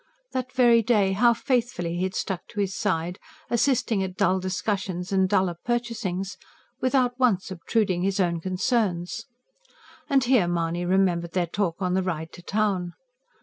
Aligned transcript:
That 0.31 0.51
very 0.53 0.81
day 0.81 1.11
how 1.11 1.35
faithfully 1.35 1.95
he 1.97 2.01
had 2.05 2.15
stuck 2.15 2.41
at 2.49 2.55
his 2.59 2.75
side, 2.75 3.19
assisting 3.51 4.01
at 4.01 4.15
dull 4.15 4.39
discussions 4.39 5.11
and 5.11 5.29
duller 5.29 5.57
purchasings, 5.63 6.37
without 6.79 7.19
once 7.19 7.51
obtruding 7.51 8.01
his 8.01 8.19
own 8.19 8.39
concerns. 8.41 9.27
And 10.09 10.23
here 10.23 10.47
Mahony 10.47 10.85
remembered 10.87 11.33
their 11.33 11.45
talk 11.45 11.83
on 11.83 11.93
the 11.93 12.01
ride 12.01 12.31
to 12.33 12.41
town. 12.41 12.93